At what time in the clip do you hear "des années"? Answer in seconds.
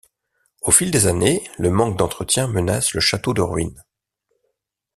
0.89-1.47